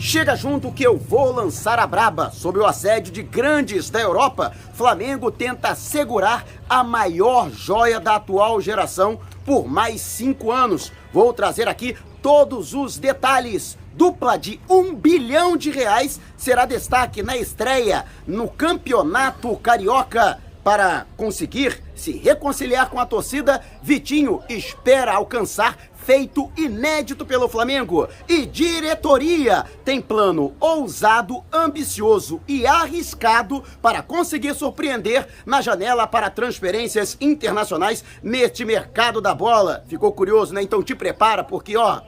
Chega 0.00 0.36
junto 0.36 0.70
que 0.70 0.84
eu 0.84 0.96
vou 0.96 1.32
lançar 1.32 1.80
a 1.80 1.86
braba. 1.86 2.30
Sob 2.30 2.56
o 2.60 2.64
assédio 2.64 3.12
de 3.12 3.20
grandes 3.20 3.90
da 3.90 4.00
Europa, 4.00 4.52
Flamengo 4.72 5.28
tenta 5.28 5.74
segurar 5.74 6.46
a 6.68 6.84
maior 6.84 7.50
joia 7.50 7.98
da 7.98 8.14
atual 8.14 8.60
geração 8.60 9.18
por 9.44 9.66
mais 9.66 10.00
cinco 10.00 10.52
anos. 10.52 10.92
Vou 11.12 11.32
trazer 11.32 11.66
aqui 11.66 11.96
todos 12.22 12.74
os 12.74 12.96
detalhes. 12.96 13.76
Dupla 13.92 14.38
de 14.38 14.60
um 14.70 14.94
bilhão 14.94 15.56
de 15.56 15.72
reais 15.72 16.20
será 16.36 16.64
destaque 16.64 17.20
na 17.20 17.36
estreia 17.36 18.04
no 18.24 18.48
Campeonato 18.48 19.56
Carioca. 19.56 20.38
Para 20.62 21.06
conseguir 21.16 21.82
se 21.94 22.12
reconciliar 22.12 22.90
com 22.90 23.00
a 23.00 23.06
torcida, 23.06 23.60
Vitinho 23.82 24.42
espera 24.48 25.14
alcançar 25.14 25.76
feito 26.08 26.50
inédito 26.56 27.26
pelo 27.26 27.50
Flamengo. 27.50 28.08
E 28.26 28.46
diretoria 28.46 29.66
tem 29.84 30.00
plano 30.00 30.54
ousado, 30.58 31.44
ambicioso 31.52 32.40
e 32.48 32.66
arriscado 32.66 33.62
para 33.82 34.00
conseguir 34.00 34.54
surpreender 34.54 35.28
na 35.44 35.60
janela 35.60 36.06
para 36.06 36.30
transferências 36.30 37.14
internacionais 37.20 38.02
neste 38.22 38.64
mercado 38.64 39.20
da 39.20 39.34
bola. 39.34 39.84
Ficou 39.86 40.10
curioso, 40.10 40.54
né? 40.54 40.62
Então 40.62 40.82
te 40.82 40.94
prepara 40.94 41.44
porque, 41.44 41.76
ó, 41.76 42.00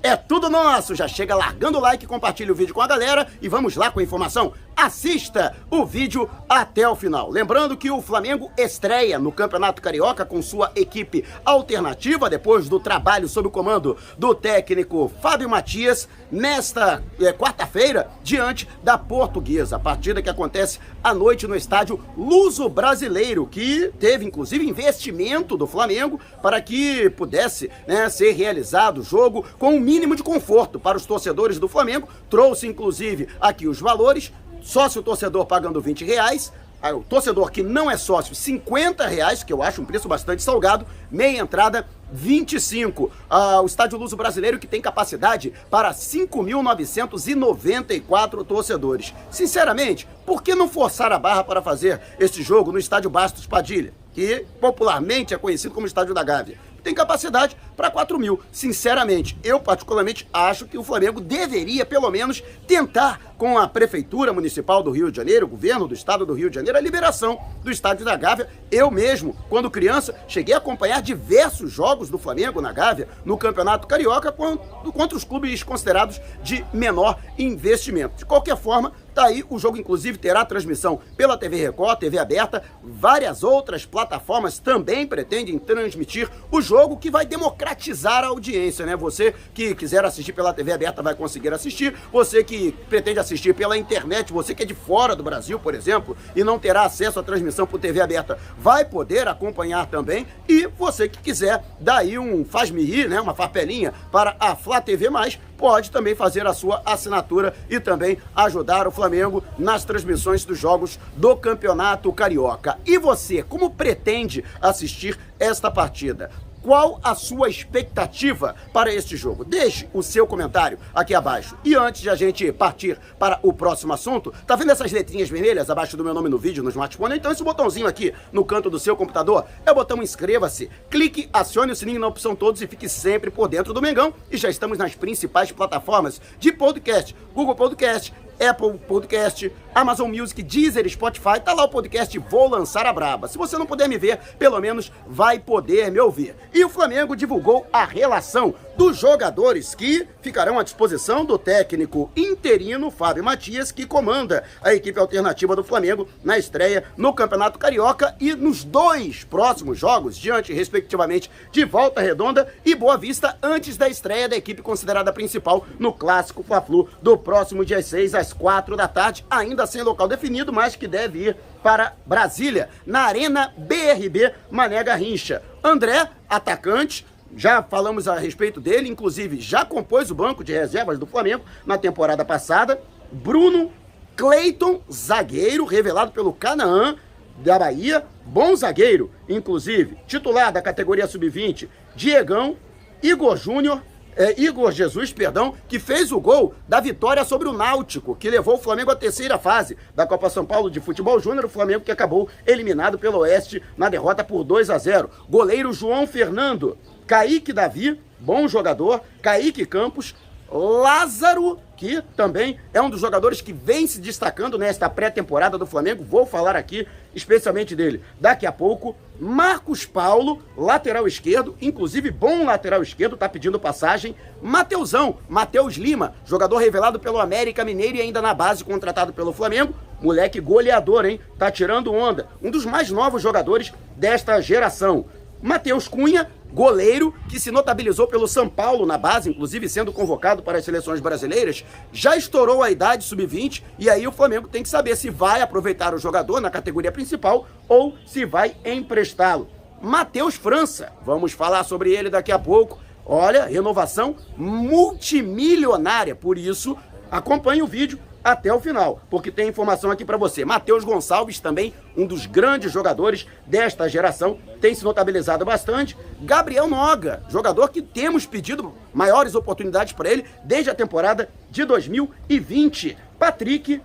é 0.00 0.14
tudo 0.14 0.48
nosso. 0.48 0.94
Já 0.94 1.08
chega 1.08 1.34
largando 1.34 1.78
o 1.78 1.80
like, 1.80 2.06
compartilha 2.06 2.52
o 2.52 2.54
vídeo 2.54 2.72
com 2.72 2.82
a 2.82 2.86
galera 2.86 3.26
e 3.42 3.48
vamos 3.48 3.74
lá 3.74 3.90
com 3.90 3.98
a 3.98 4.02
informação 4.04 4.52
assista 4.76 5.54
o 5.70 5.84
vídeo 5.84 6.28
até 6.48 6.88
o 6.88 6.96
final. 6.96 7.30
Lembrando 7.30 7.76
que 7.76 7.90
o 7.90 8.02
Flamengo 8.02 8.50
estreia 8.56 9.18
no 9.18 9.32
Campeonato 9.32 9.82
Carioca 9.82 10.24
com 10.24 10.40
sua 10.42 10.70
equipe 10.74 11.24
alternativa 11.44 12.30
depois 12.30 12.68
do 12.68 12.80
trabalho 12.80 13.28
sob 13.28 13.48
o 13.48 13.50
comando 13.50 13.96
do 14.18 14.34
técnico 14.34 15.10
Fábio 15.20 15.48
Matias 15.48 16.08
nesta 16.30 17.02
é, 17.20 17.32
quarta-feira 17.32 18.10
diante 18.22 18.68
da 18.82 18.98
Portuguesa. 18.98 19.78
Partida 19.78 20.22
que 20.22 20.30
acontece 20.30 20.78
à 21.02 21.14
noite 21.14 21.46
no 21.46 21.56
estádio 21.56 22.00
Luso 22.16 22.68
Brasileiro, 22.68 23.46
que 23.46 23.92
teve 23.98 24.24
inclusive 24.24 24.68
investimento 24.68 25.56
do 25.56 25.66
Flamengo 25.66 26.20
para 26.42 26.60
que 26.60 27.10
pudesse 27.10 27.70
né, 27.86 28.08
ser 28.08 28.32
realizado 28.32 28.98
o 28.98 29.04
jogo 29.04 29.44
com 29.58 29.74
o 29.74 29.76
um 29.76 29.80
mínimo 29.80 30.16
de 30.16 30.22
conforto 30.22 30.78
para 30.78 30.96
os 30.96 31.06
torcedores 31.06 31.58
do 31.58 31.68
Flamengo. 31.68 32.08
Trouxe 32.28 32.66
inclusive 32.66 33.28
aqui 33.40 33.66
os 33.66 33.80
valores 33.80 34.32
sócio 34.64 35.02
torcedor 35.02 35.46
pagando 35.46 35.80
20 35.80 36.04
reais, 36.04 36.52
o 36.92 37.00
torcedor 37.00 37.50
que 37.50 37.62
não 37.62 37.90
é 37.90 37.96
sócio, 37.96 38.34
50 38.34 39.06
reais, 39.06 39.42
que 39.42 39.50
eu 39.52 39.62
acho 39.62 39.80
um 39.80 39.86
preço 39.86 40.08
bastante 40.08 40.42
salgado, 40.42 40.84
meia 41.10 41.40
entrada, 41.40 41.86
25. 42.12 43.10
Ah, 43.30 43.62
o 43.62 43.66
Estádio 43.66 43.98
Luso 43.98 44.14
Brasileiro 44.16 44.58
que 44.58 44.66
tem 44.66 44.82
capacidade 44.82 45.52
para 45.70 45.92
5.994 45.92 48.44
torcedores. 48.44 49.14
Sinceramente, 49.30 50.06
por 50.26 50.42
que 50.42 50.54
não 50.54 50.68
forçar 50.68 51.10
a 51.12 51.18
barra 51.18 51.42
para 51.42 51.62
fazer 51.62 51.98
este 52.20 52.42
jogo 52.42 52.70
no 52.70 52.78
Estádio 52.78 53.08
Bastos 53.08 53.46
Padilha, 53.46 53.94
que 54.12 54.44
popularmente 54.60 55.32
é 55.32 55.38
conhecido 55.38 55.72
como 55.74 55.86
Estádio 55.86 56.12
da 56.12 56.22
Gávea? 56.22 56.58
Tem 56.84 56.94
capacidade 56.94 57.56
para 57.74 57.90
4 57.90 58.18
mil. 58.18 58.38
Sinceramente, 58.52 59.36
eu 59.42 59.58
particularmente 59.58 60.28
acho 60.32 60.66
que 60.66 60.78
o 60.78 60.84
Flamengo 60.84 61.20
deveria, 61.20 61.84
pelo 61.84 62.08
menos, 62.10 62.44
tentar 62.68 63.34
com 63.36 63.58
a 63.58 63.66
Prefeitura 63.66 64.32
Municipal 64.32 64.82
do 64.82 64.92
Rio 64.92 65.10
de 65.10 65.16
Janeiro, 65.16 65.46
o 65.46 65.48
governo 65.48 65.88
do 65.88 65.94
Estado 65.94 66.24
do 66.24 66.34
Rio 66.34 66.48
de 66.48 66.54
Janeiro, 66.54 66.78
a 66.78 66.80
liberação 66.80 67.40
do 67.64 67.70
Estádio 67.70 68.04
da 68.04 68.14
Gávea. 68.14 68.48
Eu 68.70 68.90
mesmo, 68.90 69.36
quando 69.48 69.70
criança, 69.70 70.14
cheguei 70.28 70.54
a 70.54 70.58
acompanhar 70.58 71.02
diversos 71.02 71.72
jogos 71.72 72.08
do 72.08 72.18
Flamengo 72.18 72.60
na 72.60 72.70
Gávea 72.70 73.08
no 73.24 73.36
Campeonato 73.36 73.88
Carioca 73.88 74.30
contra 74.30 75.16
os 75.16 75.24
clubes 75.24 75.62
considerados 75.62 76.20
de 76.42 76.64
menor 76.72 77.18
investimento. 77.38 78.18
De 78.18 78.24
qualquer 78.24 78.56
forma, 78.56 78.92
Tá 79.14 79.26
aí, 79.26 79.44
o 79.48 79.60
jogo 79.60 79.78
inclusive 79.78 80.18
terá 80.18 80.44
transmissão 80.44 80.98
pela 81.16 81.38
TV 81.38 81.56
Record, 81.56 82.00
TV 82.00 82.18
aberta, 82.18 82.64
várias 82.82 83.44
outras 83.44 83.86
plataformas 83.86 84.58
também 84.58 85.06
pretendem 85.06 85.56
transmitir 85.56 86.28
o 86.50 86.60
jogo 86.60 86.96
que 86.96 87.12
vai 87.12 87.24
democratizar 87.24 88.24
a 88.24 88.26
audiência, 88.26 88.84
né? 88.84 88.96
Você 88.96 89.32
que 89.54 89.72
quiser 89.76 90.04
assistir 90.04 90.32
pela 90.32 90.52
TV 90.52 90.72
aberta 90.72 91.00
vai 91.00 91.14
conseguir 91.14 91.54
assistir, 91.54 91.94
você 92.12 92.42
que 92.42 92.72
pretende 92.88 93.20
assistir 93.20 93.54
pela 93.54 93.78
internet, 93.78 94.32
você 94.32 94.52
que 94.52 94.64
é 94.64 94.66
de 94.66 94.74
fora 94.74 95.14
do 95.14 95.22
Brasil, 95.22 95.60
por 95.60 95.76
exemplo, 95.76 96.16
e 96.34 96.42
não 96.42 96.58
terá 96.58 96.82
acesso 96.82 97.20
à 97.20 97.22
transmissão 97.22 97.68
por 97.68 97.78
TV 97.78 98.00
aberta, 98.00 98.36
vai 98.58 98.84
poder 98.84 99.28
acompanhar 99.28 99.86
também, 99.86 100.26
e 100.48 100.66
você 100.66 101.08
que 101.08 101.20
quiser 101.20 101.62
dar 101.78 101.98
aí 101.98 102.18
um 102.18 102.44
faz-me 102.44 102.82
rir, 102.82 103.08
né? 103.08 103.20
Uma 103.20 103.34
farpelinha 103.34 103.94
para 104.10 104.34
a 104.40 104.56
Flá 104.56 104.80
TV+, 104.80 105.08
pode 105.56 105.90
também 105.90 106.14
fazer 106.14 106.46
a 106.46 106.52
sua 106.52 106.82
assinatura 106.84 107.54
e 107.68 107.80
também 107.80 108.18
ajudar 108.34 108.86
o 108.86 108.90
Flamengo 108.90 109.42
nas 109.58 109.84
transmissões 109.84 110.44
dos 110.44 110.58
jogos 110.58 110.98
do 111.16 111.36
Campeonato 111.36 112.12
Carioca. 112.12 112.78
E 112.84 112.98
você, 112.98 113.42
como 113.42 113.70
pretende 113.70 114.44
assistir 114.60 115.18
esta 115.38 115.70
partida? 115.70 116.30
Qual 116.64 116.98
a 117.04 117.14
sua 117.14 117.50
expectativa 117.50 118.54
para 118.72 118.90
este 118.90 119.18
jogo? 119.18 119.44
Deixe 119.44 119.86
o 119.92 120.02
seu 120.02 120.26
comentário 120.26 120.78
aqui 120.94 121.14
abaixo. 121.14 121.58
E 121.62 121.74
antes 121.74 122.00
de 122.00 122.08
a 122.08 122.14
gente 122.14 122.50
partir 122.52 122.98
para 123.18 123.38
o 123.42 123.52
próximo 123.52 123.92
assunto, 123.92 124.32
tá 124.46 124.56
vendo 124.56 124.72
essas 124.72 124.90
letrinhas 124.90 125.28
vermelhas 125.28 125.68
abaixo 125.68 125.94
do 125.94 126.02
meu 126.02 126.14
nome 126.14 126.30
no 126.30 126.38
vídeo, 126.38 126.64
no 126.64 126.70
smartphone? 126.70 127.16
Então 127.16 127.30
esse 127.30 127.44
botãozinho 127.44 127.86
aqui 127.86 128.14
no 128.32 128.46
canto 128.46 128.70
do 128.70 128.78
seu 128.78 128.96
computador 128.96 129.44
é 129.66 129.70
o 129.70 129.74
botão 129.74 130.02
inscreva-se. 130.02 130.70
Clique, 130.88 131.28
acione 131.34 131.72
o 131.72 131.76
sininho 131.76 132.00
na 132.00 132.06
opção 132.06 132.34
todos 132.34 132.62
e 132.62 132.66
fique 132.66 132.88
sempre 132.88 133.30
por 133.30 133.46
dentro 133.46 133.74
do 133.74 133.82
Mengão. 133.82 134.14
E 134.30 134.38
já 134.38 134.48
estamos 134.48 134.78
nas 134.78 134.94
principais 134.94 135.52
plataformas 135.52 136.18
de 136.38 136.50
podcast. 136.50 137.14
Google 137.34 137.56
Podcast, 137.56 138.10
Apple 138.40 138.78
Podcast, 138.88 139.52
Amazon 139.74 140.08
Music, 140.08 140.40
Deezer, 140.42 140.88
Spotify, 140.88 141.40
tá 141.44 141.52
lá 141.52 141.64
o 141.64 141.68
podcast 141.68 142.16
Vou 142.18 142.48
Lançar 142.48 142.86
a 142.86 142.92
Braba. 142.92 143.26
Se 143.26 143.36
você 143.36 143.58
não 143.58 143.66
puder 143.66 143.88
me 143.88 143.98
ver, 143.98 144.18
pelo 144.38 144.60
menos 144.60 144.92
vai 145.06 145.40
poder 145.40 145.90
me 145.90 145.98
ouvir. 145.98 146.36
E 146.52 146.64
o 146.64 146.68
Flamengo 146.68 147.16
divulgou 147.16 147.66
a 147.72 147.84
relação 147.84 148.54
dos 148.76 148.96
jogadores 148.96 149.74
que 149.74 150.06
ficarão 150.20 150.58
à 150.58 150.62
disposição 150.62 151.24
do 151.24 151.38
técnico 151.38 152.10
interino 152.16 152.90
Fábio 152.90 153.24
Matias, 153.24 153.72
que 153.72 153.86
comanda 153.86 154.44
a 154.62 154.74
equipe 154.74 154.98
alternativa 154.98 155.54
do 155.56 155.64
Flamengo 155.64 156.08
na 156.22 156.38
estreia 156.38 156.84
no 156.96 157.12
Campeonato 157.12 157.58
Carioca 157.58 158.14
e 158.20 158.34
nos 158.34 158.64
dois 158.64 159.24
próximos 159.24 159.78
jogos, 159.78 160.16
diante, 160.16 160.52
respectivamente, 160.52 161.30
de 161.50 161.64
Volta 161.64 162.00
Redonda 162.00 162.52
e 162.64 162.74
Boa 162.74 162.96
Vista, 162.96 163.36
antes 163.42 163.76
da 163.76 163.88
estreia 163.88 164.28
da 164.28 164.36
equipe 164.36 164.62
considerada 164.62 165.12
principal 165.12 165.66
no 165.78 165.92
Clássico 165.92 166.42
Fla-Flu 166.42 166.88
do 167.02 167.16
próximo 167.18 167.64
dia 167.64 167.82
6 167.82 168.14
às 168.14 168.32
4 168.32 168.76
da 168.76 168.88
tarde, 168.88 169.24
ainda 169.28 169.63
sem 169.66 169.82
local 169.82 170.08
definido, 170.08 170.52
mas 170.52 170.76
que 170.76 170.88
deve 170.88 171.28
ir 171.28 171.36
para 171.62 171.94
Brasília, 172.06 172.68
na 172.86 173.02
Arena 173.02 173.52
BRB 173.56 174.32
Mané 174.50 174.82
Garrincha. 174.82 175.42
André, 175.62 176.08
atacante, 176.28 177.06
já 177.36 177.62
falamos 177.62 178.06
a 178.06 178.18
respeito 178.18 178.60
dele, 178.60 178.88
inclusive 178.88 179.40
já 179.40 179.64
compôs 179.64 180.10
o 180.10 180.14
banco 180.14 180.44
de 180.44 180.52
reservas 180.52 180.98
do 180.98 181.06
Flamengo 181.06 181.44
na 181.66 181.76
temporada 181.76 182.24
passada. 182.24 182.80
Bruno 183.10 183.72
Cleiton, 184.16 184.80
zagueiro, 184.90 185.64
revelado 185.64 186.12
pelo 186.12 186.32
Canaã 186.32 186.96
da 187.38 187.58
Bahia, 187.58 188.04
bom 188.24 188.54
zagueiro, 188.54 189.10
inclusive, 189.28 189.98
titular 190.06 190.52
da 190.52 190.62
categoria 190.62 191.06
sub-20, 191.06 191.68
Diegão, 191.96 192.56
Igor 193.02 193.36
Júnior, 193.36 193.82
é, 194.16 194.40
Igor 194.40 194.70
Jesus, 194.72 195.12
perdão, 195.12 195.54
que 195.68 195.78
fez 195.78 196.12
o 196.12 196.20
gol 196.20 196.54
da 196.68 196.80
vitória 196.80 197.24
sobre 197.24 197.48
o 197.48 197.52
Náutico, 197.52 198.14
que 198.14 198.30
levou 198.30 198.54
o 198.54 198.58
Flamengo 198.58 198.90
à 198.90 198.96
terceira 198.96 199.38
fase 199.38 199.76
da 199.94 200.06
Copa 200.06 200.30
São 200.30 200.44
Paulo 200.44 200.70
de 200.70 200.80
Futebol 200.80 201.18
Júnior, 201.20 201.44
o 201.44 201.48
Flamengo 201.48 201.84
que 201.84 201.92
acabou 201.92 202.28
eliminado 202.46 202.98
pelo 202.98 203.18
Oeste 203.18 203.62
na 203.76 203.88
derrota 203.88 204.22
por 204.22 204.44
2 204.44 204.70
a 204.70 204.78
0. 204.78 205.10
Goleiro 205.28 205.72
João 205.72 206.06
Fernando, 206.06 206.78
Kaique 207.06 207.52
Davi, 207.52 208.00
bom 208.18 208.46
jogador, 208.48 209.00
Kaique 209.20 209.66
Campos, 209.66 210.14
Lázaro, 210.50 211.58
que 211.76 212.00
também 212.16 212.58
é 212.72 212.80
um 212.80 212.88
dos 212.88 213.00
jogadores 213.00 213.40
que 213.40 213.52
vem 213.52 213.86
se 213.86 214.00
destacando 214.00 214.56
nesta 214.56 214.88
pré-temporada 214.88 215.58
do 215.58 215.66
Flamengo. 215.66 216.04
Vou 216.04 216.24
falar 216.24 216.54
aqui 216.54 216.86
especialmente 217.14 217.76
dele 217.76 218.02
daqui 218.20 218.46
a 218.46 218.52
pouco. 218.52 218.96
Marcos 219.18 219.86
Paulo, 219.86 220.42
lateral 220.56 221.06
esquerdo, 221.06 221.56
inclusive 221.60 222.10
bom 222.10 222.44
lateral 222.44 222.82
esquerdo, 222.82 223.16
tá 223.16 223.28
pedindo 223.28 223.60
passagem. 223.60 224.16
Mateusão, 224.42 225.18
Matheus 225.28 225.74
Lima, 225.74 226.14
jogador 226.24 226.58
revelado 226.58 226.98
pelo 226.98 227.20
América 227.20 227.64
Mineiro 227.64 227.96
e 227.96 228.00
ainda 228.00 228.20
na 228.20 228.34
base 228.34 228.64
contratado 228.64 229.12
pelo 229.12 229.32
Flamengo. 229.32 229.74
Moleque 230.00 230.40
goleador, 230.40 231.06
hein? 231.06 231.20
Tá 231.38 231.50
tirando 231.50 231.92
onda. 231.92 232.28
Um 232.42 232.50
dos 232.50 232.66
mais 232.66 232.90
novos 232.90 233.22
jogadores 233.22 233.72
desta 233.96 234.40
geração. 234.40 235.06
Matheus 235.40 235.86
Cunha, 235.86 236.30
goleiro 236.54 237.12
que 237.28 237.40
se 237.40 237.50
notabilizou 237.50 238.06
pelo 238.06 238.28
São 238.28 238.48
Paulo 238.48 238.86
na 238.86 238.96
base, 238.96 239.28
inclusive 239.28 239.68
sendo 239.68 239.92
convocado 239.92 240.40
para 240.40 240.58
as 240.58 240.64
seleções 240.64 241.00
brasileiras, 241.00 241.64
já 241.92 242.16
estourou 242.16 242.62
a 242.62 242.70
idade 242.70 243.02
sub-20 243.04 243.62
e 243.76 243.90
aí 243.90 244.06
o 244.06 244.12
Flamengo 244.12 244.46
tem 244.46 244.62
que 244.62 244.68
saber 244.68 244.96
se 244.96 245.10
vai 245.10 245.42
aproveitar 245.42 245.92
o 245.92 245.98
jogador 245.98 246.40
na 246.40 246.50
categoria 246.50 246.92
principal 246.92 247.48
ou 247.68 247.96
se 248.06 248.24
vai 248.24 248.54
emprestá-lo. 248.64 249.48
Matheus 249.82 250.36
França, 250.36 250.92
vamos 251.04 251.32
falar 251.32 251.64
sobre 251.64 251.92
ele 251.92 252.08
daqui 252.08 252.30
a 252.30 252.38
pouco. 252.38 252.78
Olha, 253.04 253.46
renovação 253.46 254.16
multimilionária, 254.36 256.14
por 256.14 256.38
isso 256.38 256.78
acompanhe 257.10 257.62
o 257.62 257.66
vídeo 257.66 257.98
até 258.24 258.52
o 258.52 258.58
final, 258.58 259.02
porque 259.10 259.30
tem 259.30 259.48
informação 259.48 259.90
aqui 259.90 260.04
para 260.04 260.16
você. 260.16 260.44
Matheus 260.44 260.82
Gonçalves, 260.82 261.38
também 261.38 261.74
um 261.94 262.06
dos 262.06 262.24
grandes 262.24 262.72
jogadores 262.72 263.26
desta 263.46 263.86
geração, 263.86 264.38
tem 264.62 264.74
se 264.74 264.82
notabilizado 264.82 265.44
bastante. 265.44 265.94
Gabriel 266.22 266.66
Noga, 266.66 267.22
jogador 267.28 267.68
que 267.68 267.82
temos 267.82 268.24
pedido 268.24 268.72
maiores 268.94 269.34
oportunidades 269.34 269.92
para 269.92 270.10
ele 270.10 270.24
desde 270.42 270.70
a 270.70 270.74
temporada 270.74 271.28
de 271.50 271.64
2020. 271.66 272.96
Patrick 273.18 273.82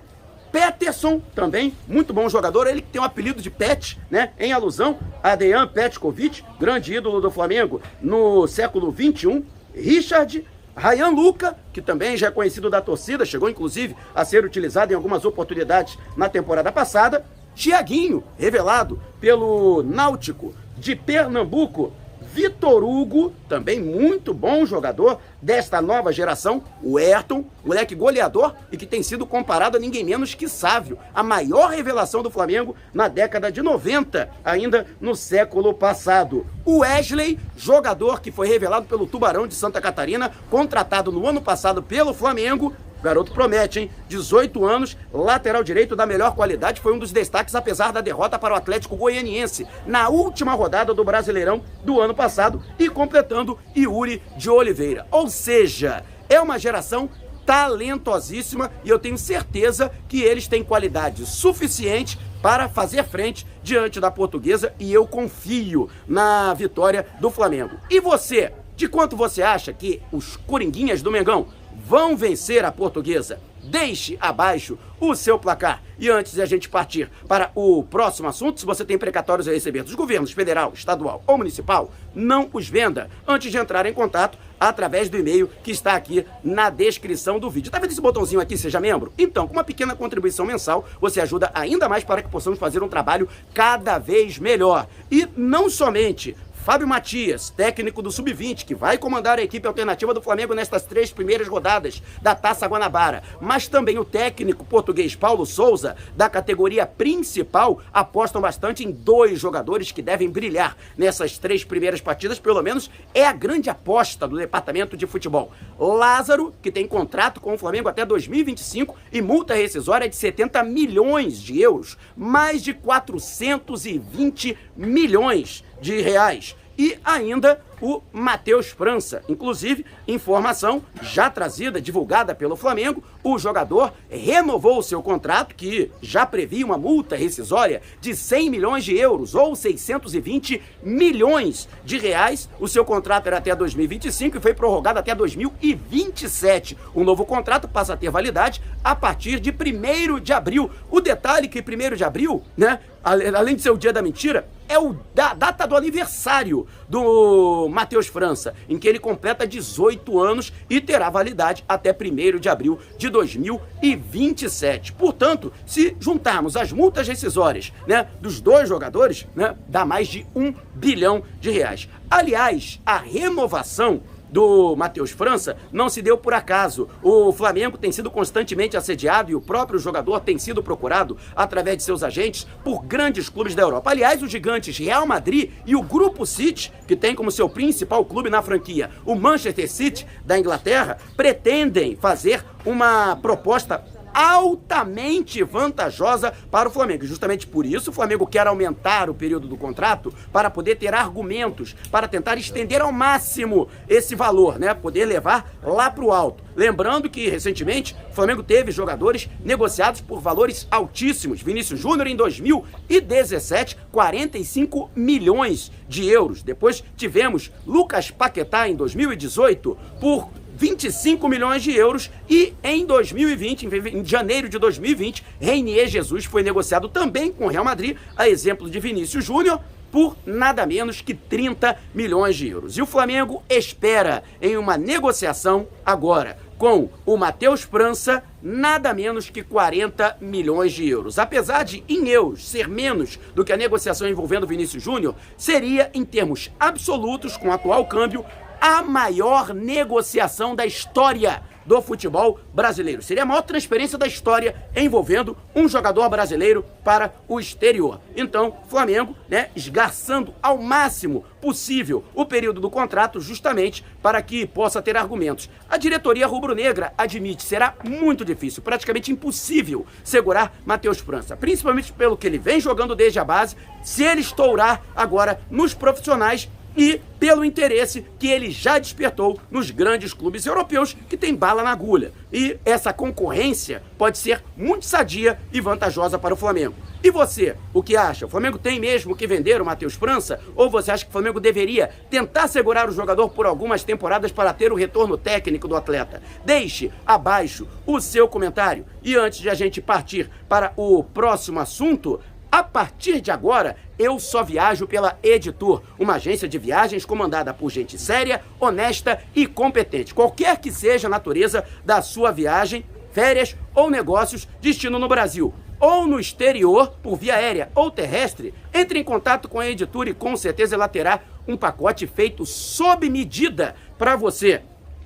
Peterson, 0.51 1.21
também, 1.35 1.73
muito 1.87 2.13
bom 2.13 2.27
jogador, 2.27 2.65
ele 2.65 2.81
que 2.81 2.89
tem 2.89 2.99
o 2.99 3.03
um 3.03 3.07
apelido 3.07 3.41
de 3.41 3.51
Pet, 3.51 3.99
né? 4.09 4.31
Em 4.39 4.51
alusão 4.51 4.97
a 5.21 5.35
Dejan 5.35 5.67
Petkovic, 5.67 6.43
grande 6.59 6.93
ídolo 6.93 7.21
do 7.21 7.29
Flamengo 7.29 7.81
no 8.01 8.47
século 8.47 8.89
21. 8.91 9.43
Richard 9.75 10.45
Ryan 10.79 11.09
Luca, 11.09 11.57
que 11.73 11.81
também 11.81 12.15
já 12.15 12.27
é 12.27 12.31
conhecido 12.31 12.69
da 12.69 12.81
torcida, 12.81 13.25
chegou 13.25 13.49
inclusive 13.49 13.95
a 14.15 14.23
ser 14.23 14.45
utilizado 14.45 14.93
em 14.93 14.95
algumas 14.95 15.25
oportunidades 15.25 15.97
na 16.15 16.29
temporada 16.29 16.71
passada. 16.71 17.25
Tiaguinho, 17.53 18.23
revelado 18.37 19.01
pelo 19.19 19.83
Náutico 19.83 20.55
de 20.77 20.95
Pernambuco, 20.95 21.91
Vitor 22.33 22.83
Hugo, 22.83 23.33
também 23.47 23.79
muito 23.79 24.33
bom 24.33 24.65
jogador 24.65 25.19
desta 25.41 25.81
nova 25.81 26.13
geração, 26.13 26.63
o 26.83 26.97
Ayrton, 26.97 27.43
moleque 27.65 27.95
goleador 27.95 28.53
e 28.71 28.77
que 28.77 28.85
tem 28.85 29.01
sido 29.01 29.25
comparado 29.25 29.77
a 29.77 29.79
ninguém 29.79 30.03
menos 30.03 30.35
que 30.35 30.47
Sávio, 30.47 30.99
a 31.13 31.23
maior 31.23 31.71
revelação 31.71 32.21
do 32.21 32.29
Flamengo 32.29 32.75
na 32.93 33.07
década 33.07 33.51
de 33.51 33.61
90, 33.61 34.29
ainda 34.45 34.85
no 35.01 35.15
século 35.15 35.73
passado. 35.73 36.45
O 36.63 36.79
Wesley, 36.79 37.39
jogador 37.57 38.21
que 38.21 38.31
foi 38.31 38.47
revelado 38.47 38.85
pelo 38.85 39.07
Tubarão 39.07 39.47
de 39.47 39.55
Santa 39.55 39.81
Catarina, 39.81 40.31
contratado 40.51 41.11
no 41.11 41.25
ano 41.25 41.41
passado 41.41 41.81
pelo 41.81 42.13
Flamengo, 42.13 42.73
garoto 43.01 43.31
promete, 43.31 43.79
hein? 43.79 43.91
18 44.07 44.65
anos, 44.65 44.97
lateral 45.13 45.63
direito 45.63 45.95
da 45.95 46.05
melhor 46.05 46.35
qualidade, 46.35 46.81
foi 46.81 46.93
um 46.93 46.99
dos 46.99 47.11
destaques, 47.11 47.55
apesar 47.55 47.91
da 47.91 48.01
derrota 48.01 48.37
para 48.37 48.53
o 48.53 48.57
Atlético 48.57 48.95
Goianiense 48.95 49.67
na 49.85 50.09
última 50.09 50.53
rodada 50.53 50.93
do 50.93 51.03
Brasileirão 51.03 51.61
do 51.83 51.99
ano 51.99 52.13
passado 52.13 52.61
e 52.77 52.89
completando 52.89 53.57
Yuri 53.75 54.21
de 54.37 54.49
Oliveira. 54.49 55.07
Ou 55.11 55.29
seja, 55.29 56.03
é 56.27 56.39
uma 56.39 56.59
geração 56.59 57.09
talentosíssima 57.45 58.71
e 58.83 58.89
eu 58.89 58.99
tenho 58.99 59.17
certeza 59.17 59.91
que 60.07 60.21
eles 60.21 60.47
têm 60.47 60.63
qualidade 60.63 61.25
suficiente 61.25 62.19
para 62.43 62.69
fazer 62.69 63.03
frente 63.03 63.45
diante 63.63 63.99
da 63.99 64.11
portuguesa 64.11 64.71
e 64.79 64.93
eu 64.93 65.07
confio 65.07 65.89
na 66.07 66.53
vitória 66.53 67.07
do 67.19 67.31
Flamengo. 67.31 67.75
E 67.89 67.99
você? 67.99 68.53
De 68.75 68.87
quanto 68.87 69.17
você 69.17 69.41
acha 69.41 69.73
que 69.73 69.99
os 70.11 70.37
Coringuinhas 70.37 71.01
do 71.01 71.11
Mengão 71.11 71.47
vão 71.89 72.15
vencer 72.15 72.63
a 72.63 72.71
portuguesa. 72.71 73.39
Deixe 73.63 74.15
abaixo 74.21 74.77
o 74.99 75.15
seu 75.15 75.39
placar. 75.39 75.81
E 75.97 76.07
antes 76.07 76.33
de 76.33 76.41
a 76.41 76.45
gente 76.45 76.69
partir 76.69 77.09
para 77.27 77.51
o 77.55 77.83
próximo 77.83 78.27
assunto, 78.27 78.59
se 78.59 78.65
você 78.65 78.85
tem 78.85 78.95
precatórios 78.95 79.47
a 79.47 79.51
receber 79.51 79.81
dos 79.81 79.95
governos 79.95 80.31
federal, 80.31 80.71
estadual 80.73 81.23
ou 81.25 81.35
municipal, 81.35 81.91
não 82.13 82.47
os 82.53 82.69
venda 82.69 83.09
antes 83.27 83.51
de 83.51 83.57
entrar 83.57 83.87
em 83.87 83.93
contato 83.93 84.37
através 84.59 85.09
do 85.09 85.17
e-mail 85.17 85.49
que 85.63 85.71
está 85.71 85.93
aqui 85.93 86.25
na 86.43 86.69
descrição 86.69 87.39
do 87.39 87.49
vídeo. 87.49 87.71
Tá 87.71 87.79
vendo 87.79 87.91
esse 87.91 88.01
botãozinho 88.01 88.39
aqui, 88.39 88.55
seja 88.55 88.79
membro? 88.79 89.11
Então, 89.17 89.47
com 89.47 89.53
uma 89.53 89.63
pequena 89.63 89.95
contribuição 89.95 90.45
mensal, 90.45 90.87
você 91.01 91.19
ajuda 91.19 91.49
ainda 91.55 91.89
mais 91.89 92.03
para 92.03 92.21
que 92.21 92.29
possamos 92.29 92.59
fazer 92.59 92.83
um 92.83 92.89
trabalho 92.89 93.27
cada 93.51 93.97
vez 93.97 94.37
melhor. 94.37 94.87
E 95.09 95.27
não 95.35 95.69
somente 95.69 96.35
Fábio 96.63 96.87
Matias, 96.87 97.49
técnico 97.49 98.01
do 98.01 98.11
Sub-20, 98.11 98.65
que 98.65 98.75
vai 98.75 98.97
comandar 98.97 99.39
a 99.39 99.41
equipe 99.41 99.65
alternativa 99.65 100.13
do 100.13 100.21
Flamengo 100.21 100.53
nestas 100.53 100.83
três 100.83 101.09
primeiras 101.09 101.47
rodadas 101.47 102.03
da 102.21 102.35
Taça 102.35 102.67
Guanabara. 102.67 103.23
Mas 103.39 103.67
também 103.67 103.97
o 103.97 104.03
técnico 104.03 104.65
português 104.65 105.15
Paulo 105.15 105.45
Souza, 105.45 105.95
da 106.17 106.29
categoria 106.29 106.85
principal, 106.85 107.81
apostam 107.93 108.41
bastante 108.41 108.83
em 108.83 108.91
dois 108.91 109.39
jogadores 109.39 109.91
que 109.93 110.01
devem 110.01 110.29
brilhar 110.29 110.75
nessas 110.97 111.37
três 111.37 111.63
primeiras 111.63 112.01
partidas, 112.01 112.39
pelo 112.39 112.61
menos 112.61 112.91
é 113.13 113.25
a 113.25 113.33
grande 113.33 113.69
aposta 113.69 114.27
do 114.27 114.37
departamento 114.37 114.97
de 114.97 115.07
futebol. 115.07 115.53
Lázaro, 115.79 116.53
que 116.61 116.71
tem 116.71 116.85
contrato 116.85 117.39
com 117.39 117.53
o 117.53 117.57
Flamengo 117.57 117.87
até 117.87 118.05
2025 118.05 118.95
e 119.13 119.21
multa 119.21 119.55
rescisória 119.55 120.09
de 120.09 120.15
70 120.15 120.61
milhões 120.63 121.41
de 121.41 121.59
euros, 121.59 121.97
mais 122.17 122.61
de 122.61 122.73
420 122.73 124.57
milhões 124.75 125.63
de 125.81 126.01
reais 126.01 126.55
e 126.79 126.97
ainda 127.03 127.59
o 127.81 128.01
Matheus 128.13 128.67
França. 128.67 129.21
Inclusive, 129.27 129.85
informação 130.07 130.81
já 131.01 131.29
trazida, 131.29 131.81
divulgada 131.81 132.33
pelo 132.33 132.55
Flamengo, 132.55 133.03
o 133.21 133.37
jogador 133.37 133.93
renovou 134.09 134.79
o 134.79 134.83
seu 134.83 135.03
contrato, 135.03 135.55
que 135.55 135.91
já 136.01 136.25
previa 136.25 136.65
uma 136.65 136.77
multa 136.77 137.17
rescisória 137.17 137.81
de 137.99 138.15
100 138.15 138.49
milhões 138.49 138.85
de 138.85 138.97
euros 138.97 139.35
ou 139.35 139.57
620 139.57 140.61
milhões 140.81 141.67
de 141.83 141.97
reais. 141.97 142.49
O 142.61 142.67
seu 142.67 142.85
contrato 142.85 143.27
era 143.27 143.39
até 143.39 143.53
2025 143.53 144.37
e 144.37 144.41
foi 144.41 144.53
prorrogado 144.53 144.99
até 144.99 145.13
2027. 145.13 146.77
O 146.93 147.03
novo 147.03 147.25
contrato 147.25 147.67
passa 147.67 147.93
a 147.93 147.97
ter 147.97 148.09
validade 148.09 148.61
a 148.81 148.95
partir 148.95 149.41
de 149.41 149.51
1 149.51 150.19
de 150.21 150.31
abril. 150.31 150.71
O 150.89 151.01
detalhe 151.01 151.49
que 151.49 151.59
1 151.59 151.95
de 151.97 152.05
abril, 152.05 152.41
né, 152.55 152.79
além 153.03 153.57
de 153.57 153.61
ser 153.61 153.71
o 153.71 153.77
dia 153.77 153.91
da 153.91 154.01
mentira, 154.01 154.47
é 154.69 154.77
o 154.77 154.95
da 155.13 155.33
data 155.33 155.65
do 155.67 155.75
aniversário 155.75 156.67
do 156.87 157.67
Matheus 157.69 158.07
França, 158.07 158.53
em 158.69 158.77
que 158.77 158.87
ele 158.87 158.99
completa 158.99 159.47
18 159.47 160.19
anos 160.19 160.53
e 160.69 160.79
terá 160.79 161.09
validade 161.09 161.65
até 161.67 161.91
1 161.91 162.39
de 162.39 162.47
abril 162.47 162.79
de 162.97 163.09
2027. 163.09 164.93
Portanto, 164.93 165.51
se 165.65 165.97
juntarmos 165.99 166.55
as 166.55 166.71
multas 166.71 167.07
rescisórias 167.07 167.73
né, 167.87 168.07
dos 168.21 168.39
dois 168.39 168.69
jogadores, 168.69 169.27
né, 169.35 169.55
dá 169.67 169.83
mais 169.83 170.07
de 170.07 170.25
um 170.35 170.53
bilhão 170.75 171.23
de 171.41 171.49
reais. 171.49 171.89
Aliás, 172.09 172.79
a 172.85 172.97
renovação 172.97 174.01
do 174.31 174.75
Matheus 174.75 175.11
França 175.11 175.57
não 175.71 175.89
se 175.89 176.01
deu 176.01 176.17
por 176.17 176.33
acaso. 176.33 176.87
O 177.01 177.31
Flamengo 177.31 177.77
tem 177.77 177.91
sido 177.91 178.11
constantemente 178.11 178.77
assediado 178.77 179.31
e 179.31 179.35
o 179.35 179.41
próprio 179.41 179.79
jogador 179.79 180.19
tem 180.19 180.37
sido 180.37 180.63
procurado 180.63 181.17
através 181.35 181.77
de 181.77 181.83
seus 181.83 182.03
agentes 182.03 182.47
por 182.63 182.83
grandes 182.83 183.29
clubes 183.29 183.55
da 183.55 183.61
Europa. 183.61 183.89
Aliás, 183.89 184.21
os 184.21 184.31
gigantes 184.31 184.77
Real 184.77 185.05
Madrid 185.05 185.51
e 185.65 185.75
o 185.75 185.81
Grupo 185.81 186.25
City, 186.25 186.71
que 186.87 186.95
tem 186.95 187.15
como 187.15 187.31
seu 187.31 187.49
principal 187.49 188.05
clube 188.05 188.29
na 188.29 188.41
franquia 188.41 188.89
o 189.05 189.15
Manchester 189.15 189.69
City 189.69 190.05
da 190.25 190.37
Inglaterra, 190.37 190.97
pretendem 191.15 191.95
fazer 191.95 192.43
uma 192.65 193.15
proposta 193.15 193.83
altamente 194.13 195.43
vantajosa 195.43 196.33
para 196.51 196.69
o 196.69 196.71
Flamengo. 196.71 197.05
Justamente 197.05 197.47
por 197.47 197.65
isso, 197.65 197.89
o 197.89 197.93
Flamengo 197.93 198.27
quer 198.27 198.47
aumentar 198.47 199.09
o 199.09 199.13
período 199.13 199.47
do 199.47 199.57
contrato 199.57 200.13
para 200.31 200.49
poder 200.49 200.75
ter 200.75 200.93
argumentos, 200.93 201.75
para 201.91 202.07
tentar 202.07 202.37
estender 202.37 202.81
ao 202.81 202.91
máximo 202.91 203.67
esse 203.87 204.15
valor, 204.15 204.59
né? 204.59 204.73
Poder 204.73 205.05
levar 205.05 205.51
lá 205.63 205.89
para 205.89 206.03
o 206.03 206.11
alto. 206.11 206.43
Lembrando 206.55 207.09
que, 207.09 207.29
recentemente, 207.29 207.95
o 208.11 208.13
Flamengo 208.13 208.43
teve 208.43 208.71
jogadores 208.71 209.29
negociados 209.43 210.01
por 210.01 210.19
valores 210.19 210.67
altíssimos. 210.69 211.41
Vinícius 211.41 211.79
Júnior, 211.79 212.07
em 212.07 212.15
2017, 212.15 213.77
45 213.91 214.91
milhões 214.95 215.71
de 215.87 216.07
euros. 216.07 216.43
Depois 216.43 216.83
tivemos 216.97 217.51
Lucas 217.65 218.11
Paquetá, 218.11 218.67
em 218.67 218.75
2018, 218.75 219.77
por 220.01 220.29
25 220.59 221.29
milhões 221.29 221.63
de 221.63 221.71
euros 221.71 222.11
e 222.29 222.53
em 222.61 222.85
2020, 222.85 223.65
em 223.65 224.03
janeiro 224.03 224.49
de 224.49 224.59
2020, 224.59 225.23
Reinier 225.39 225.87
Jesus 225.87 226.25
foi 226.25 226.43
negociado 226.43 226.89
também 226.89 227.31
com 227.31 227.45
o 227.45 227.47
Real 227.47 227.63
Madrid, 227.63 227.95
a 228.17 228.27
exemplo 228.27 228.69
de 228.69 228.77
Vinícius 228.77 229.23
Júnior, 229.23 229.61
por 229.89 230.17
nada 230.25 230.65
menos 230.65 230.99
que 230.99 231.13
30 231.13 231.77
milhões 231.95 232.35
de 232.35 232.49
euros. 232.49 232.77
E 232.77 232.81
o 232.81 232.85
Flamengo 232.85 233.41
espera 233.49 234.21
em 234.41 234.57
uma 234.57 234.77
negociação 234.77 235.65
agora 235.85 236.37
com 236.57 236.89
o 237.05 237.15
Matheus 237.15 237.61
França 237.61 238.21
nada 238.43 238.93
menos 238.93 239.29
que 239.29 239.41
40 239.41 240.17
milhões 240.19 240.73
de 240.73 240.87
euros. 240.89 241.17
Apesar 241.17 241.63
de 241.63 241.85
em 241.87 242.09
euros 242.09 242.45
ser 242.45 242.67
menos 242.67 243.17
do 243.33 243.45
que 243.45 243.53
a 243.53 243.57
negociação 243.57 244.09
envolvendo 244.09 244.45
Vinícius 244.45 244.83
Júnior, 244.83 245.15
seria 245.37 245.89
em 245.93 246.03
termos 246.03 246.51
absolutos 246.59 247.37
com 247.37 247.47
o 247.47 247.53
atual 247.53 247.85
câmbio 247.85 248.25
a 248.59 248.81
maior 248.81 249.53
negociação 249.53 250.55
da 250.55 250.65
história 250.65 251.41
do 251.69 251.79
futebol 251.83 252.39
brasileiro. 252.51 253.03
Seria 253.03 253.21
a 253.21 253.25
maior 253.27 253.43
transferência 253.43 253.95
da 253.95 254.07
história 254.07 254.55
envolvendo 254.75 255.37
um 255.55 255.69
jogador 255.69 256.09
brasileiro 256.09 256.65
para 256.83 257.13
o 257.27 257.39
exterior. 257.39 258.01
Então, 258.15 258.57
Flamengo, 258.67 259.15
né, 259.29 259.51
esgarçando 259.55 260.33
ao 260.41 260.57
máximo 260.57 261.23
possível 261.39 262.03
o 262.15 262.25
período 262.25 262.59
do 262.59 262.71
contrato, 262.71 263.21
justamente 263.21 263.85
para 264.01 264.19
que 264.19 264.47
possa 264.47 264.81
ter 264.81 264.97
argumentos. 264.97 265.47
A 265.69 265.77
diretoria 265.77 266.25
rubro-negra 266.25 266.91
admite, 266.97 267.43
será 267.43 267.75
muito 267.83 268.25
difícil, 268.25 268.63
praticamente 268.63 269.11
impossível 269.11 269.85
segurar 270.03 270.51
Matheus 270.65 270.97
França, 270.97 271.37
principalmente 271.37 271.93
pelo 271.93 272.17
que 272.17 272.25
ele 272.25 272.39
vem 272.39 272.59
jogando 272.59 272.95
desde 272.95 273.19
a 273.19 273.23
base. 273.23 273.55
Se 273.83 274.03
ele 274.03 274.21
estourar 274.21 274.81
agora 274.95 275.39
nos 275.51 275.75
profissionais, 275.75 276.49
e 276.75 277.01
pelo 277.19 277.43
interesse 277.43 278.05
que 278.17 278.29
ele 278.29 278.49
já 278.49 278.79
despertou 278.79 279.39
nos 279.51 279.71
grandes 279.71 280.13
clubes 280.13 280.45
europeus 280.45 280.95
que 281.07 281.17
tem 281.17 281.35
bala 281.35 281.63
na 281.63 281.71
agulha. 281.71 282.13
E 282.31 282.57
essa 282.63 282.93
concorrência 282.93 283.83
pode 283.97 284.17
ser 284.17 284.43
muito 284.55 284.85
sadia 284.85 285.39
e 285.51 285.59
vantajosa 285.59 286.17
para 286.17 286.33
o 286.33 286.37
Flamengo. 286.37 286.75
E 287.01 287.11
você, 287.11 287.55
o 287.73 287.81
que 287.81 287.95
acha? 287.95 288.25
O 288.25 288.29
Flamengo 288.29 288.57
tem 288.57 288.77
mesmo 288.77 289.15
que 289.15 289.25
vender 289.25 289.61
o 289.61 289.65
Matheus 289.65 289.93
França? 289.93 290.39
Ou 290.53 290.69
você 290.69 290.91
acha 290.91 291.05
que 291.05 291.09
o 291.09 291.13
Flamengo 291.13 291.39
deveria 291.39 291.89
tentar 292.09 292.47
segurar 292.49 292.89
o 292.89 292.91
jogador 292.91 293.29
por 293.29 293.45
algumas 293.45 293.85
temporadas 293.85 294.33
para 294.33 294.53
ter 294.53 294.71
o 294.73 294.75
retorno 294.75 295.17
técnico 295.17 295.65
do 295.65 295.77
atleta? 295.77 296.21
Deixe 296.43 296.91
abaixo 297.05 297.67
o 297.85 298.01
seu 298.01 298.27
comentário. 298.27 298.85
E 299.01 299.15
antes 299.15 299.39
de 299.39 299.49
a 299.49 299.53
gente 299.53 299.81
partir 299.81 300.29
para 300.49 300.73
o 300.75 301.01
próximo 301.01 301.61
assunto, 301.61 302.19
a 302.51 302.63
partir 302.63 303.21
de 303.21 303.31
agora, 303.31 303.75
eu 303.97 304.19
só 304.19 304.43
viajo 304.43 304.87
pela 304.87 305.17
Editor, 305.21 305.83
uma 305.99 306.15
agência 306.15 306.47
de 306.47 306.57
viagens 306.57 307.05
comandada 307.05 307.53
por 307.53 307.69
gente 307.69 307.97
séria, 307.97 308.41
honesta 308.59 309.21
e 309.35 309.45
competente. 309.45 310.13
Qualquer 310.13 310.57
que 310.57 310.71
seja 310.71 311.07
a 311.07 311.11
natureza 311.11 311.63
da 311.85 312.01
sua 312.01 312.31
viagem, 312.31 312.85
férias 313.11 313.55
ou 313.75 313.89
negócios, 313.89 314.47
destino 314.61 314.97
no 314.97 315.07
Brasil 315.07 315.53
ou 315.79 316.05
no 316.05 316.19
exterior, 316.19 316.93
por 317.01 317.15
via 317.15 317.35
aérea 317.35 317.71
ou 317.73 317.89
terrestre, 317.89 318.53
entre 318.73 318.99
em 318.99 319.03
contato 319.03 319.47
com 319.47 319.59
a 319.59 319.67
Editor 319.67 320.07
e 320.07 320.13
com 320.13 320.35
certeza 320.35 320.75
ela 320.75 320.87
terá 320.87 321.21
um 321.47 321.55
pacote 321.55 322.05
feito 322.05 322.45
sob 322.45 323.09
medida 323.09 323.75
para 323.97 324.15
você. 324.15 324.61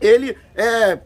ele 0.00 0.36
é, 0.56 0.98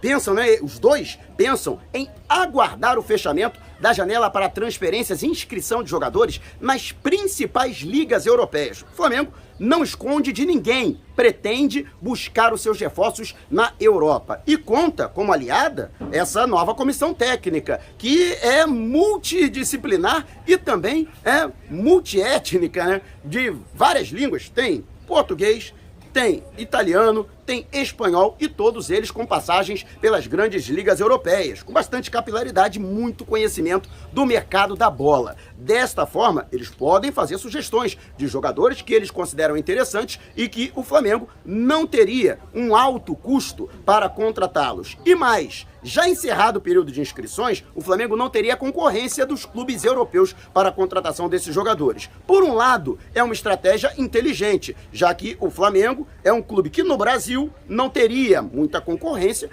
pensam, 0.00 0.34
né? 0.34 0.58
Os 0.62 0.78
dois 0.78 1.18
pensam 1.36 1.78
em 1.92 2.08
aguardar 2.28 2.98
o 2.98 3.02
fechamento 3.02 3.60
da 3.80 3.92
janela 3.92 4.30
para 4.30 4.48
transferências 4.48 5.22
e 5.22 5.26
inscrição 5.26 5.82
de 5.82 5.90
jogadores 5.90 6.40
nas 6.60 6.92
principais 6.92 7.78
ligas 7.78 8.26
europeias. 8.26 8.82
O 8.82 8.96
Flamengo 8.96 9.32
não 9.58 9.82
esconde 9.82 10.32
de 10.32 10.44
ninguém, 10.44 11.00
pretende 11.14 11.86
buscar 12.00 12.52
os 12.52 12.60
seus 12.60 12.78
reforços 12.78 13.34
na 13.50 13.72
Europa. 13.80 14.42
E 14.46 14.56
conta 14.56 15.08
como 15.08 15.32
aliada 15.32 15.90
essa 16.12 16.46
nova 16.46 16.74
comissão 16.74 17.14
técnica, 17.14 17.80
que 17.96 18.34
é 18.34 18.66
multidisciplinar 18.66 20.26
e 20.46 20.58
também 20.58 21.08
é 21.24 21.50
multiétnica, 21.70 22.84
né? 22.84 23.00
De 23.24 23.54
várias 23.74 24.08
línguas. 24.08 24.48
Tem 24.48 24.84
português, 25.06 25.72
tem 26.12 26.42
italiano, 26.58 27.26
tem 27.46 27.66
espanhol 27.72 28.36
e 28.40 28.48
todos 28.48 28.90
eles 28.90 29.10
com 29.10 29.24
passagens 29.24 29.86
pelas 30.00 30.26
grandes 30.26 30.66
ligas 30.66 30.98
europeias, 30.98 31.62
com 31.62 31.72
bastante 31.72 32.10
capilaridade 32.10 32.78
e 32.78 32.82
muito 32.82 33.24
conhecimento 33.24 33.88
do 34.12 34.26
mercado 34.26 34.74
da 34.74 34.90
bola. 34.90 35.36
Desta 35.56 36.04
forma, 36.04 36.48
eles 36.50 36.68
podem 36.68 37.12
fazer 37.12 37.38
sugestões 37.38 37.96
de 38.18 38.26
jogadores 38.26 38.82
que 38.82 38.92
eles 38.92 39.10
consideram 39.10 39.56
interessantes 39.56 40.18
e 40.36 40.48
que 40.48 40.72
o 40.74 40.82
Flamengo 40.82 41.28
não 41.44 41.86
teria 41.86 42.38
um 42.52 42.74
alto 42.74 43.14
custo 43.14 43.70
para 43.84 44.08
contratá-los. 44.08 44.96
E 45.04 45.14
mais, 45.14 45.66
já 45.82 46.08
encerrado 46.08 46.56
o 46.56 46.60
período 46.60 46.90
de 46.90 47.00
inscrições, 47.00 47.62
o 47.72 47.80
Flamengo 47.80 48.16
não 48.16 48.28
teria 48.28 48.56
concorrência 48.56 49.24
dos 49.24 49.44
clubes 49.44 49.84
europeus 49.84 50.34
para 50.52 50.70
a 50.70 50.72
contratação 50.72 51.28
desses 51.28 51.54
jogadores. 51.54 52.10
Por 52.26 52.42
um 52.42 52.54
lado, 52.54 52.98
é 53.14 53.22
uma 53.22 53.32
estratégia 53.32 53.92
inteligente, 53.96 54.76
já 54.92 55.14
que 55.14 55.36
o 55.38 55.48
Flamengo 55.48 56.06
é 56.24 56.32
um 56.32 56.42
clube 56.42 56.70
que 56.70 56.82
no 56.82 56.96
Brasil 56.96 57.35
não 57.68 57.88
teria 57.88 58.42
muita 58.42 58.80
concorrência 58.80 59.50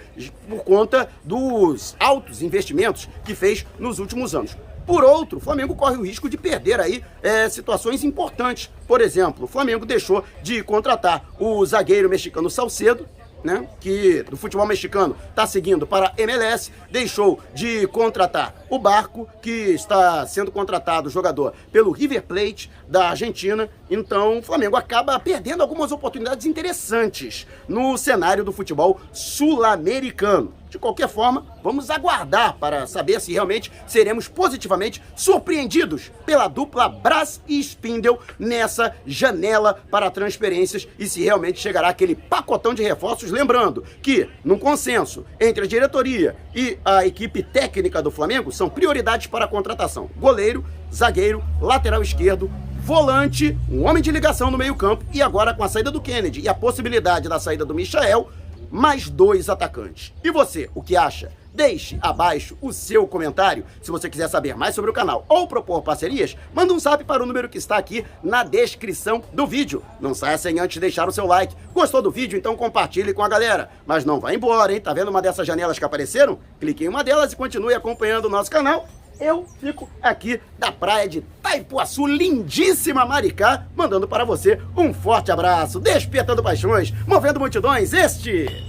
por 0.48 0.64
conta 0.64 1.08
dos 1.22 1.96
altos 1.98 2.42
investimentos 2.42 3.08
que 3.24 3.34
fez 3.34 3.66
nos 3.78 3.98
últimos 3.98 4.34
anos. 4.34 4.56
Por 4.86 5.02
outro, 5.02 5.38
o 5.38 5.40
Flamengo 5.40 5.74
corre 5.74 5.96
o 5.96 6.04
risco 6.04 6.28
de 6.28 6.36
perder 6.36 6.78
aí 6.78 7.02
é, 7.22 7.48
situações 7.48 8.04
importantes. 8.04 8.70
Por 8.86 9.00
exemplo, 9.00 9.44
o 9.44 9.48
Flamengo 9.48 9.86
deixou 9.86 10.22
de 10.42 10.62
contratar 10.62 11.24
o 11.38 11.64
zagueiro 11.64 12.08
mexicano 12.08 12.50
Salcedo, 12.50 13.06
né, 13.44 13.68
que 13.78 14.22
do 14.22 14.36
futebol 14.36 14.66
mexicano 14.66 15.14
está 15.28 15.46
seguindo 15.46 15.86
para 15.86 16.12
MLS, 16.16 16.72
deixou 16.90 17.38
de 17.54 17.86
contratar 17.88 18.54
o 18.70 18.78
Barco, 18.78 19.28
que 19.42 19.50
está 19.50 20.26
sendo 20.26 20.50
contratado 20.50 21.10
jogador 21.10 21.52
pelo 21.70 21.92
River 21.92 22.22
Plate 22.22 22.70
da 22.88 23.10
Argentina. 23.10 23.68
Então, 23.90 24.38
o 24.38 24.42
Flamengo 24.42 24.76
acaba 24.76 25.20
perdendo 25.20 25.62
algumas 25.62 25.92
oportunidades 25.92 26.46
interessantes 26.46 27.46
no 27.68 27.98
cenário 27.98 28.42
do 28.42 28.52
futebol 28.52 28.98
sul-americano. 29.12 30.52
De 30.74 30.78
qualquer 30.80 31.08
forma, 31.08 31.46
vamos 31.62 31.88
aguardar 31.88 32.56
para 32.58 32.84
saber 32.88 33.20
se 33.20 33.32
realmente 33.32 33.70
seremos 33.86 34.26
positivamente 34.26 35.00
surpreendidos 35.14 36.10
pela 36.26 36.48
dupla 36.48 36.88
Brás 36.88 37.40
e 37.46 37.60
Spindle 37.60 38.18
nessa 38.40 38.92
janela 39.06 39.80
para 39.88 40.10
transferências 40.10 40.88
e 40.98 41.08
se 41.08 41.22
realmente 41.22 41.60
chegará 41.60 41.86
aquele 41.86 42.16
pacotão 42.16 42.74
de 42.74 42.82
reforços. 42.82 43.30
Lembrando 43.30 43.84
que, 44.02 44.28
num 44.44 44.58
consenso 44.58 45.24
entre 45.38 45.62
a 45.62 45.68
diretoria 45.68 46.34
e 46.52 46.76
a 46.84 47.06
equipe 47.06 47.40
técnica 47.40 48.02
do 48.02 48.10
Flamengo, 48.10 48.50
são 48.50 48.68
prioridades 48.68 49.28
para 49.28 49.44
a 49.44 49.48
contratação: 49.48 50.10
goleiro, 50.16 50.64
zagueiro, 50.92 51.40
lateral 51.60 52.02
esquerdo, 52.02 52.50
volante, 52.84 53.56
um 53.70 53.86
homem 53.86 54.02
de 54.02 54.10
ligação 54.10 54.50
no 54.50 54.58
meio-campo 54.58 55.04
e 55.12 55.22
agora 55.22 55.54
com 55.54 55.62
a 55.62 55.68
saída 55.68 55.92
do 55.92 56.00
Kennedy 56.00 56.40
e 56.40 56.48
a 56.48 56.54
possibilidade 56.54 57.28
da 57.28 57.38
saída 57.38 57.64
do 57.64 57.74
Michael 57.74 58.28
mais 58.74 59.08
dois 59.08 59.48
atacantes. 59.48 60.12
E 60.24 60.32
você, 60.32 60.68
o 60.74 60.82
que 60.82 60.96
acha? 60.96 61.30
Deixe 61.54 61.96
abaixo 62.02 62.58
o 62.60 62.72
seu 62.72 63.06
comentário. 63.06 63.64
Se 63.80 63.88
você 63.88 64.10
quiser 64.10 64.28
saber 64.28 64.56
mais 64.56 64.74
sobre 64.74 64.90
o 64.90 64.92
canal 64.92 65.24
ou 65.28 65.46
propor 65.46 65.80
parcerias, 65.80 66.36
manda 66.52 66.74
um 66.74 66.78
zap 66.80 67.04
para 67.04 67.22
o 67.22 67.26
número 67.26 67.48
que 67.48 67.56
está 67.56 67.76
aqui 67.76 68.04
na 68.20 68.42
descrição 68.42 69.22
do 69.32 69.46
vídeo. 69.46 69.80
Não 70.00 70.12
saia 70.12 70.36
sem 70.36 70.58
antes 70.58 70.80
deixar 70.80 71.08
o 71.08 71.12
seu 71.12 71.24
like. 71.24 71.54
Gostou 71.72 72.02
do 72.02 72.10
vídeo? 72.10 72.36
Então 72.36 72.56
compartilhe 72.56 73.14
com 73.14 73.22
a 73.22 73.28
galera. 73.28 73.70
Mas 73.86 74.04
não 74.04 74.18
vá 74.18 74.34
embora, 74.34 74.72
hein? 74.72 74.80
Tá 74.80 74.92
vendo 74.92 75.08
uma 75.08 75.22
dessas 75.22 75.46
janelas 75.46 75.78
que 75.78 75.84
apareceram? 75.84 76.40
Clique 76.58 76.84
em 76.84 76.88
uma 76.88 77.04
delas 77.04 77.32
e 77.32 77.36
continue 77.36 77.74
acompanhando 77.74 78.24
o 78.24 78.30
nosso 78.30 78.50
canal 78.50 78.88
eu 79.20 79.46
fico 79.60 79.88
aqui 80.02 80.40
da 80.58 80.70
praia 80.72 81.08
de 81.08 81.20
Taipuaçu, 81.42 82.06
lindíssima 82.06 83.04
Maricá, 83.04 83.64
mandando 83.76 84.08
para 84.08 84.24
você 84.24 84.60
um 84.76 84.92
forte 84.92 85.30
abraço, 85.30 85.80
despertando 85.80 86.42
paixões, 86.42 86.92
movendo 87.06 87.40
multidões. 87.40 87.92
Este 87.92 88.66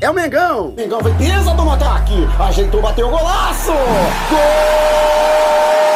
é 0.00 0.10
o 0.10 0.14
Mengão. 0.14 0.72
Mengão 0.76 1.00
vem 1.00 1.14
pisa 1.16 1.54
do 1.54 1.70
ataque, 1.70 2.14
ajeitou, 2.38 2.80
bateu 2.80 3.08
o 3.08 3.10
golaço. 3.10 3.72
Gol! 4.30 5.87